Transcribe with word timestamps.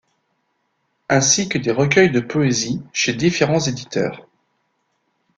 Ainsi 1.09 1.47
que 1.47 1.59
des 1.59 1.69
recueils 1.69 2.09
de 2.09 2.21
poésie, 2.21 2.81
chez 2.91 3.13
différents 3.13 3.59
éditeurs. 3.59 4.25